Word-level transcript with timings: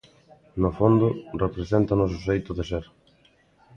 No 0.63 0.69
fondo, 0.77 1.07
representa 1.43 1.95
o 1.95 1.99
noso 2.01 2.17
xeito 2.27 2.51
de 2.57 2.63
ser. 2.71 2.85